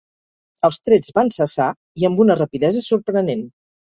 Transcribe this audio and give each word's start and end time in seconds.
Els 0.69 0.79
trets 0.87 1.11
van 1.19 1.29
cessar 1.35 1.67
i 2.03 2.09
amb 2.09 2.23
una 2.25 2.39
rapidesa 2.39 2.83
sorprenent... 2.89 3.45